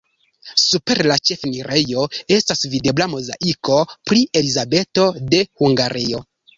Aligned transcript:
Super 0.61 1.01
la 1.11 1.17
ĉefenirejo 1.31 2.07
estas 2.39 2.65
videbla 2.73 3.09
mozaiko 3.13 3.79
pri 3.95 4.27
Elizabeto 4.45 5.09
de 5.33 5.49
Hungario. 5.65 6.29